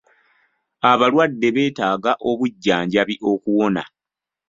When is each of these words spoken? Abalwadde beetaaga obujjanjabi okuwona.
Abalwadde 0.91 1.47
beetaaga 1.55 2.11
obujjanjabi 2.29 3.15
okuwona. 3.31 3.83